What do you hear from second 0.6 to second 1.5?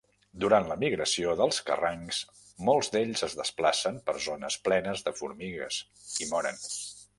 la migració